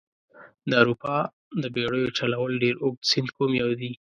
[0.69, 1.17] د اروپا
[1.61, 3.91] د بیړیو چلولو ډېر اوږد سیند کوم یو دي؟